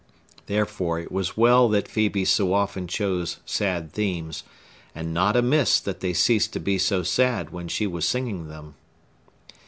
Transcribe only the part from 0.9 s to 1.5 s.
it was